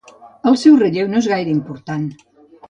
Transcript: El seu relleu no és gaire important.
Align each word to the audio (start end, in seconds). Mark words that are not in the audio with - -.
El 0.51 0.55
seu 0.61 0.79
relleu 0.79 1.11
no 1.11 1.19
és 1.19 1.29
gaire 1.33 1.53
important. 1.57 2.09